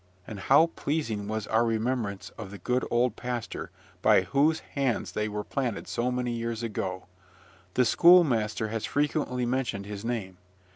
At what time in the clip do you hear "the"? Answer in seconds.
2.49-2.57, 7.75-7.85